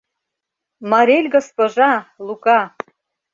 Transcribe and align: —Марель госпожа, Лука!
—Марель 0.91 1.29
госпожа, 1.35 1.91
Лука! 2.27 2.59